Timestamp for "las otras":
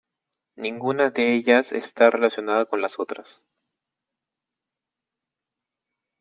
2.81-3.43